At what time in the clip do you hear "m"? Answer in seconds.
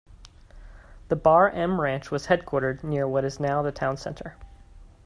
1.51-1.79